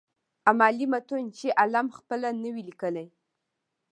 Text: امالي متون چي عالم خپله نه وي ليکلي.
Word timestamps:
امالي 0.51 0.85
متون 0.93 1.23
چي 1.37 1.47
عالم 1.59 1.87
خپله 1.97 2.29
نه 2.41 2.49
وي 2.53 2.61
ليکلي. 2.69 3.05